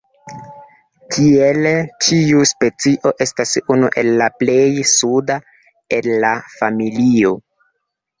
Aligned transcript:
Tiele 1.15 1.73
tiu 2.05 2.39
specio 2.51 3.11
estas 3.25 3.53
unu 3.75 3.91
el 4.03 4.09
la 4.21 4.29
plej 4.39 4.63
suda 4.93 5.37
el 5.99 6.09
la 6.25 6.33
familio. 6.55 7.35